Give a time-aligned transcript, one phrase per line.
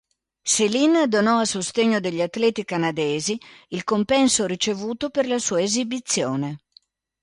[0.45, 6.63] Céline donò a sostegno degli atleti canadesi il compenso ricevuto per la sua esibizione.